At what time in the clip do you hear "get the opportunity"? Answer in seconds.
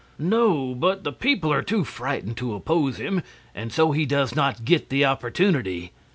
4.65-5.91